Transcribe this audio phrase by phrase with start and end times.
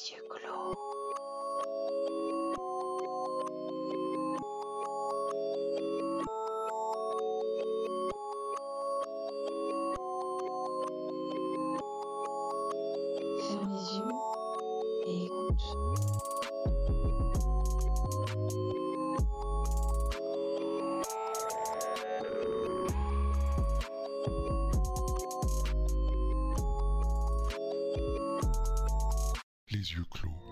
[0.00, 0.38] シュク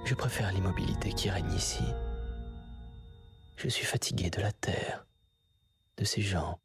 [0.06, 1.83] Je préfère l'immobilité qui règne ici.
[3.56, 5.05] Je suis fatigué de la terre,
[5.96, 6.60] de ces gens,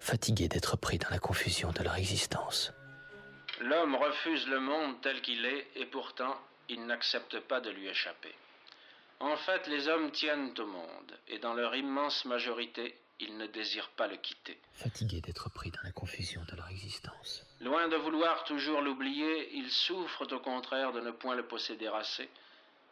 [0.00, 2.72] fatigué d'être pris dans la confusion de leur existence.
[3.60, 6.34] L'homme refuse le monde tel qu'il est et pourtant
[6.68, 8.34] il n'accepte pas de lui échapper.
[9.20, 13.90] En fait, les hommes tiennent au monde et dans leur immense majorité, ils ne désirent
[13.90, 14.58] pas le quitter.
[14.74, 17.44] Fatigué d'être pris dans la confusion de leur existence.
[17.60, 22.28] Loin de vouloir toujours l'oublier, ils souffrent au contraire de ne point le posséder assez,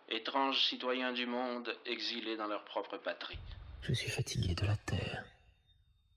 [0.08, 3.38] étranges citoyens du monde exilés dans leur propre patrie.
[3.82, 5.24] Je suis fatigué de la terre,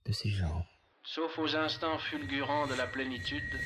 [0.06, 0.66] de ces gens,
[1.06, 3.60] Sauf aux instants fulgurants de la plénitude,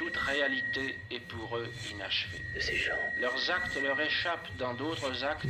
[0.00, 2.40] toute réalité est pour eux inachevée.
[2.54, 2.96] de ces gens.
[3.20, 5.44] Leurs actes leur échappent dans d'autres actes,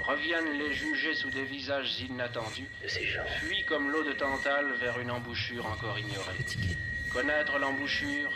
[0.00, 3.26] reviennent les juger sous des visages inattendus, ces gens.
[3.40, 6.38] fuient comme l'eau de Tantale vers une embouchure encore ignorée.
[6.38, 6.74] Fatigué
[7.12, 8.32] Connaître l'embouchure,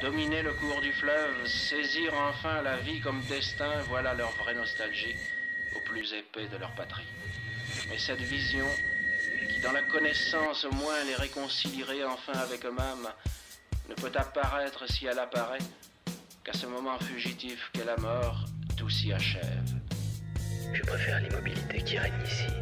[0.00, 5.14] dominer le cours du fleuve, saisir enfin la vie comme destin, voilà leur vraie nostalgie
[5.76, 7.04] au plus épais de leur patrie.
[7.90, 8.66] Mais cette vision,
[9.50, 13.10] qui dans la connaissance au moins les réconcilierait enfin avec eux-mêmes,
[13.90, 15.58] ne peut apparaître si elle apparaît
[16.44, 18.44] qu'à ce moment fugitif qu'est la mort,
[18.76, 19.74] tout s'y achève.
[20.72, 22.52] Je préfère l'immobilité qui règne ici.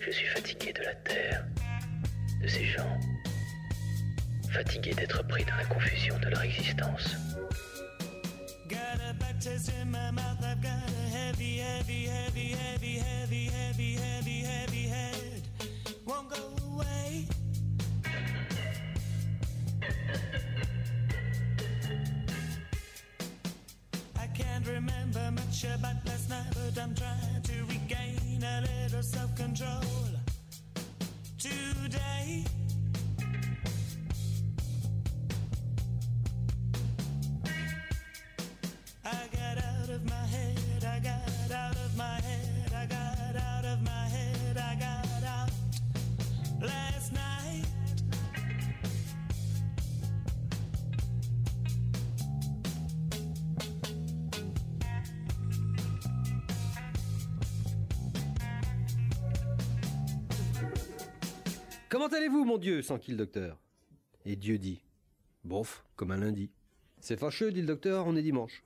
[0.00, 1.46] Je suis fatigué de la terre,
[2.42, 3.00] de ces gens,
[4.52, 7.16] fatigué d'être pris dans la confusion de leur existence.
[8.68, 10.42] Got a bad taste in my mouth.
[10.42, 15.42] I've got a heavy, heavy, heavy, heavy, heavy, heavy, heavy, heavy head.
[16.06, 16.63] Won't go
[24.16, 29.34] I can't remember much about last night, but I'm trying to regain a little self
[29.36, 29.82] control
[31.38, 32.44] today.
[61.94, 63.56] Comment allez-vous, mon Dieu s'enquit le docteur?
[64.24, 64.80] Et Dieu dit
[65.44, 66.50] Bof, comme un lundi.
[66.98, 68.64] C'est fâcheux, dit le docteur, on est dimanche.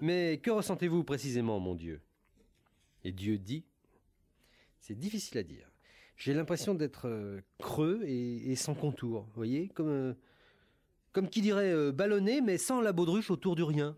[0.00, 2.00] Mais que ressentez-vous précisément, mon Dieu?
[3.04, 3.62] Et Dieu dit
[4.80, 5.70] C'est difficile à dire.
[6.16, 10.14] J'ai l'impression d'être euh, creux et, sans contour, voyez Comme, euh,
[11.12, 13.96] comme qui dirait euh, ballonné, mais sans la baudruche autour du rien.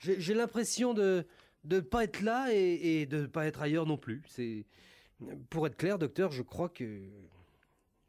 [0.00, 1.24] J'ai l'impression de
[1.62, 4.24] de pas être là et, et de pas être ailleurs non plus.
[4.26, 4.64] C'est
[5.48, 7.02] pour être clair, docteur, je crois que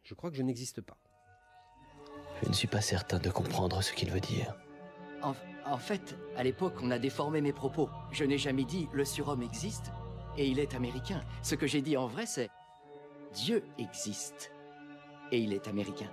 [0.03, 0.97] je crois que je n'existe pas.
[2.41, 4.55] Je ne suis pas certain de comprendre ce qu'il veut dire.
[5.21, 5.35] En,
[5.65, 7.89] en fait, à l'époque, on a déformé mes propos.
[8.11, 9.91] Je n'ai jamais dit le surhomme existe
[10.37, 11.21] et il est américain.
[11.43, 12.49] Ce que j'ai dit en vrai, c'est
[13.33, 14.51] Dieu existe
[15.31, 16.09] et il est américain.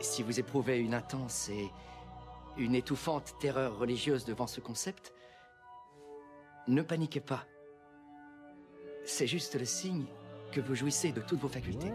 [0.00, 1.70] Si vous éprouvez une intense et
[2.56, 5.12] une étouffante terreur religieuse devant ce concept,
[6.66, 7.44] ne paniquez pas.
[9.10, 10.04] C'est juste le signe
[10.52, 11.90] que vous jouissez de toutes vos facultés.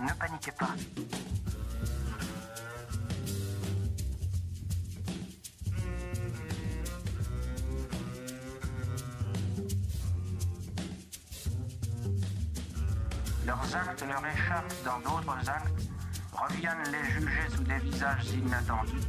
[0.00, 0.76] Ne paniquez pas.
[13.44, 15.91] Leurs actes leur échappent dans d'autres actes,
[16.32, 19.06] reviennent les juger sous des visages inattendus.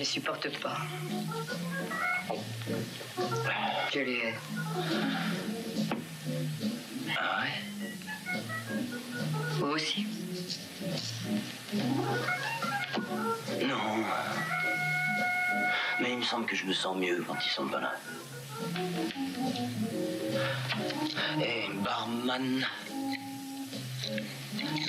[0.00, 0.78] Les supporte pas.
[3.92, 4.34] Je les hais.
[7.18, 7.52] Ah ouais?
[9.58, 10.06] Vous aussi?
[13.62, 14.04] Non.
[16.00, 17.92] Mais il me semble que je me sens mieux quand ils sont pas là.
[21.42, 22.66] Eh, barman.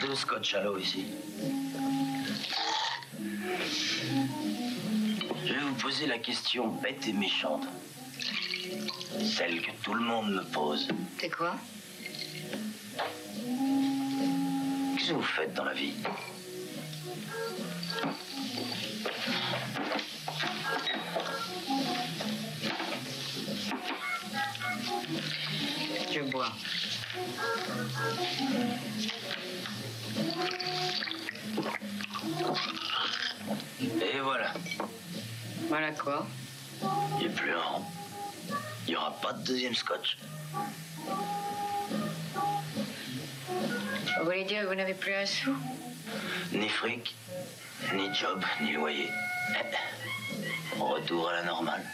[0.02, 1.08] Deux scotch à l'eau ici.
[5.82, 7.64] Poser la question bête et méchante.
[9.20, 10.88] Celle que tout le monde me pose.
[11.20, 11.56] C'est quoi?
[14.96, 15.94] Qu'est-ce que vous faites dans la vie?
[26.14, 26.52] Je bois.
[33.82, 34.54] Et voilà.
[35.72, 36.28] Voilà quoi
[37.22, 37.90] Il n'y a plus un rang.
[38.86, 40.18] Il n'y aura pas de deuxième scotch.
[44.20, 45.56] Vous voulez dire que vous n'avez plus un sou
[46.52, 47.16] Ni fric,
[47.94, 49.08] ni job, ni loyer.
[49.56, 51.86] Eh, Retour à la normale.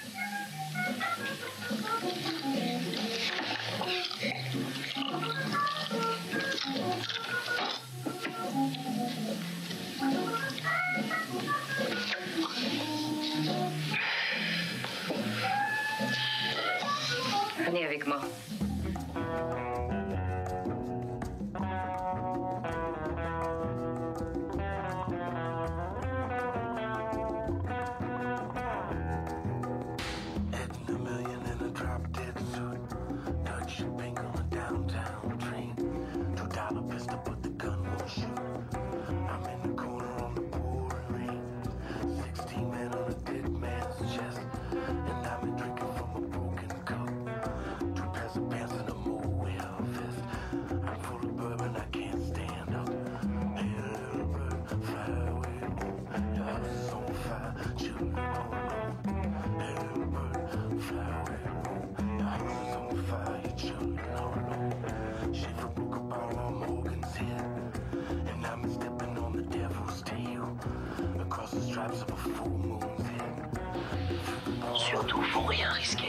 [74.76, 76.07] Surtout, faut rien risquer.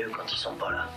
[0.00, 0.88] Quand ils sont pas là.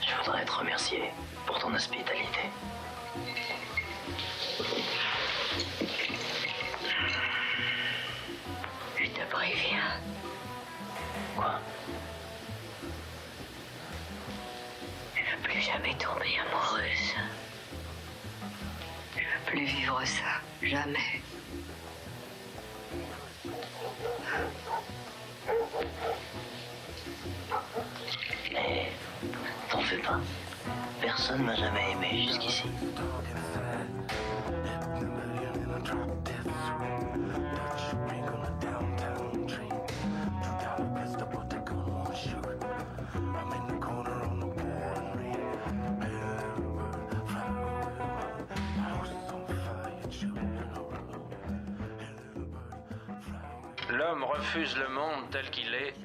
[0.00, 1.10] Je voudrais te remercier
[1.46, 2.40] pour ton hospitalité.
[8.98, 10.00] Je te préviens.
[11.36, 11.60] Quoi?
[15.14, 16.89] Je veux plus jamais tomber amoureuse.
[20.04, 20.40] Ça.
[20.62, 20.98] Jamais.
[28.52, 28.92] Mais
[29.70, 30.20] t'en fais pas.
[31.00, 32.64] Personne m'a jamais aimé jusqu'ici.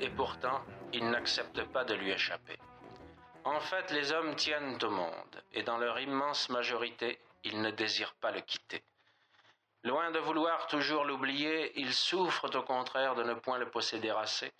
[0.02, 0.62] Et pourtant
[0.94, 2.58] il n'accepte pas de lui échapper.
[3.44, 8.16] En fait, les hommes tiennent au monde et dans leur immense majorité, ils ne désirent
[8.16, 8.84] pas le quitter.
[9.84, 14.52] Loin de vouloir toujours l'oublier, ils souffrent au contraire de ne point le posséder assez,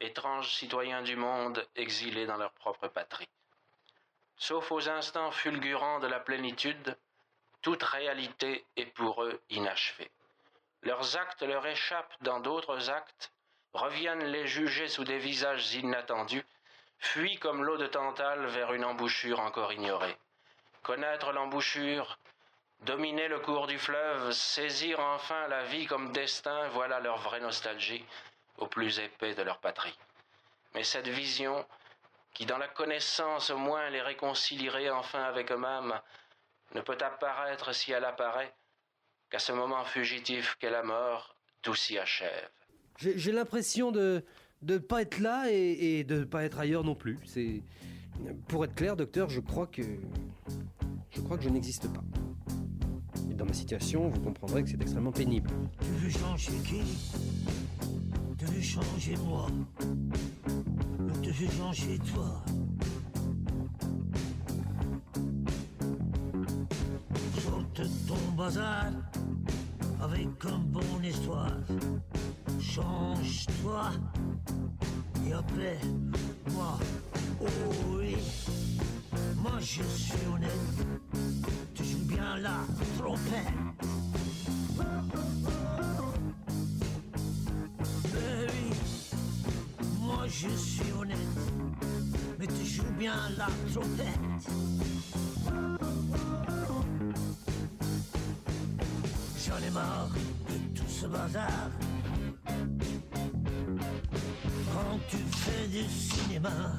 [0.00, 3.28] étranges citoyens du monde exilés dans leur propre patrie.
[4.36, 6.96] Sauf aux instants fulgurants de la plénitude,
[7.62, 10.10] toute réalité est pour eux inachevée.
[10.82, 13.32] Leurs actes leur échappent dans d'autres actes,
[13.72, 16.44] reviennent les juger sous des visages inattendus,
[16.98, 20.16] fuient comme l'eau de Tantale vers une embouchure encore ignorée.
[20.82, 22.18] Connaître l'embouchure,
[22.82, 28.04] dominer le cours du fleuve, saisir enfin la vie comme destin, voilà leur vraie nostalgie
[28.58, 29.98] au plus épais de leur patrie.
[30.74, 31.66] Mais cette vision,
[32.34, 36.00] qui dans la connaissance au moins les réconcilierait enfin avec eux-mêmes,
[36.72, 38.54] ne peut apparaître si elle apparaît
[39.30, 42.50] qu'à ce moment fugitif qu'est la mort, tout s'y achève.
[43.00, 44.22] J'ai l'impression de
[44.62, 47.18] ne pas être là et, de ne pas être ailleurs non plus.
[47.24, 47.62] C'est
[48.48, 49.82] pour être clair, docteur, je crois que
[51.10, 52.04] je crois que je n'existe pas.
[53.30, 55.48] Et dans ma situation, vous comprendrez que c'est extrêmement pénible.
[55.80, 56.82] Tu veux changer qui?
[58.38, 59.46] Tu veux changer moi?
[61.22, 62.44] Tu veux changer toi?
[67.38, 68.90] Saute ton bazar
[70.02, 71.56] avec une bonne histoire.
[72.60, 73.90] Change-toi
[75.26, 75.78] et après
[76.52, 76.78] moi.
[77.40, 77.46] Oh
[77.96, 78.16] oui,
[79.36, 80.50] moi je suis honnête.
[81.74, 82.60] Tu joues bien la
[82.98, 83.54] trompette.
[88.12, 88.70] Baby,
[90.00, 91.16] moi je suis honnête,
[92.38, 94.50] mais tu joues bien la trompette.
[99.46, 100.10] J'en ai marre
[100.48, 101.70] de tout ce bazar.
[105.82, 106.78] Du cinéma,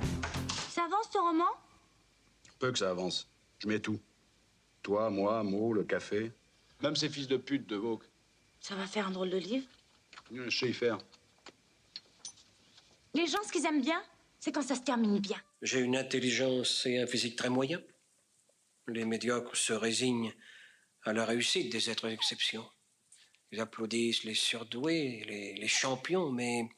[0.69, 1.49] Ça avance ton roman?
[2.59, 3.27] Peu que ça avance.
[3.59, 3.99] Je mets tout.
[4.83, 6.31] Toi, moi, Mo, le café.
[6.81, 8.03] Même ces fils de pute de Vogue.
[8.59, 9.67] Ça va faire un drôle de livre?
[10.31, 10.97] Je sais y faire.
[13.13, 14.01] Les gens, ce qu'ils aiment bien,
[14.39, 15.41] c'est quand ça se termine bien.
[15.61, 17.81] J'ai une intelligence et un physique très moyens.
[18.87, 20.33] Les médiocres se résignent
[21.03, 22.65] à la réussite des êtres d'exception.
[23.51, 26.69] Ils applaudissent les surdoués, les, les champions, mais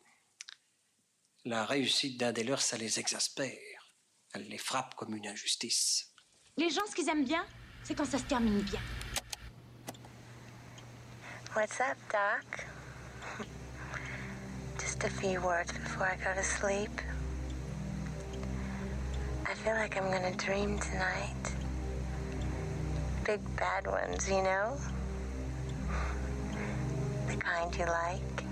[1.45, 3.91] la réussite d'un des leurs, ça les exaspère.
[4.33, 6.13] Elle les frappe comme une injustice.
[6.57, 7.45] Les gens, ce qu'ils aiment bien,
[7.83, 8.81] c'est quand ça se termine bien.
[11.55, 12.65] What's up, Doc?
[14.79, 17.01] Just a few words before I go to sleep.
[19.45, 21.53] I feel like I'm gonna dream tonight.
[23.25, 24.77] Big bad ones, you know?
[27.27, 28.42] The kind you like.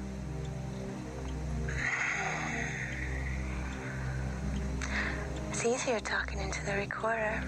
[5.63, 7.43] It's easier talking into the recorder.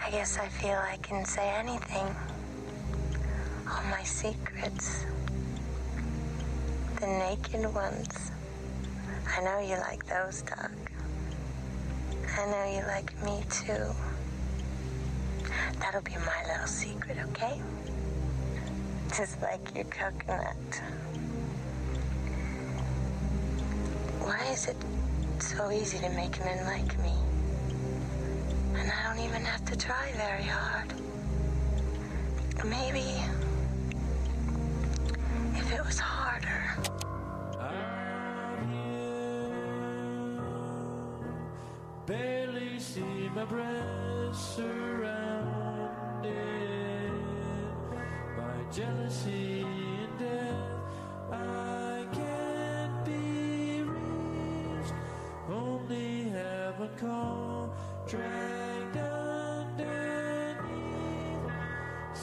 [0.00, 2.14] I guess I feel I can say anything
[3.68, 5.06] all my secrets.
[7.00, 8.30] The naked ones.
[9.26, 10.70] I know you like those, Doc.
[12.38, 13.92] I know you like me too.
[15.80, 17.60] That'll be my little secret, okay?
[19.16, 20.80] Just like your coconut.
[24.20, 24.76] Why is it
[25.40, 27.12] so easy to make men like me?
[28.74, 30.92] And I don't even have to try very hard.
[32.64, 33.14] Maybe
[35.54, 36.76] if it was harder.
[42.08, 44.72] barely see my breath surrounded
[48.34, 49.57] by jealousy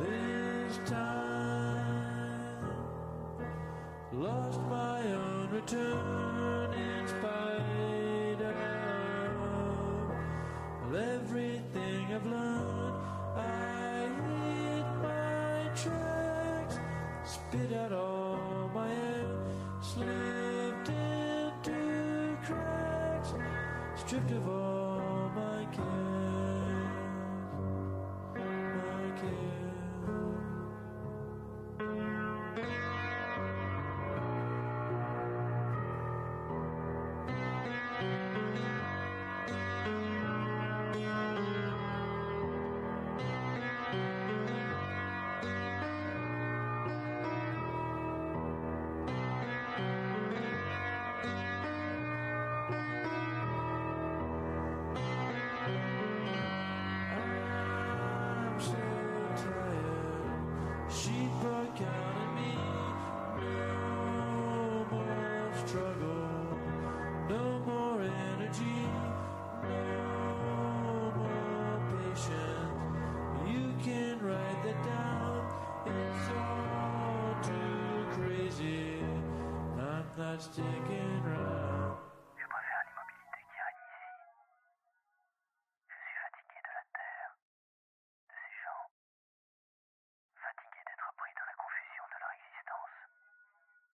[0.00, 2.64] This time,
[4.14, 8.40] lost my own return in spite
[10.82, 12.96] of everything I've learned.
[13.36, 16.76] I hit my tracks,
[17.26, 18.07] spit out all
[24.08, 24.67] stripped of all